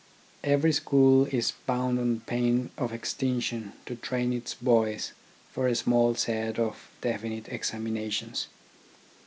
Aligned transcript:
Every 0.43 0.71
school 0.73 1.25
is 1.25 1.51
bound 1.67 1.99
on 1.99 2.21
pain 2.21 2.71
of 2.75 2.91
extinction 2.91 3.73
to 3.85 3.95
train 3.95 4.33
its 4.33 4.55
boys 4.55 5.13
for 5.51 5.67
a 5.67 5.75
small 5.75 6.15
set 6.15 6.57
of 6.57 6.89
definite 7.01 7.47
examinations. 7.49 8.47